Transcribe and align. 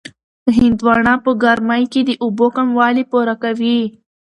هندواڼه 0.57 1.13
په 1.23 1.31
ګرمۍ 1.43 1.83
کې 1.93 2.01
د 2.05 2.11
اوبو 2.23 2.47
کموالی 2.57 3.03
پوره 3.11 3.35
کوي. 3.43 3.79